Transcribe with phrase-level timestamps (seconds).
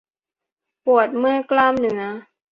[0.85, 2.01] ปวดเมื่อยกล้ามเนื้อ